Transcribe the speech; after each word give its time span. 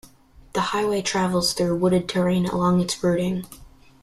The 0.53 0.61
highway 0.61 1.03
travels 1.03 1.53
through 1.53 1.75
wooded 1.75 2.09
terrain 2.09 2.47
along 2.47 2.79
its 2.81 3.03
routing. 3.03 3.45